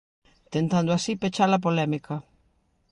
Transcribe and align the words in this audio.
Tentando 0.53 0.91
así 0.93 1.11
pechar 1.21 1.49
a 1.57 1.63
polémica. 1.65 2.15